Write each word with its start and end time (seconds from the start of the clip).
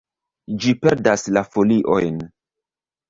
Ĝi 0.63 0.73
perdas 0.85 1.25
la 1.37 1.45
foliojn. 1.57 2.21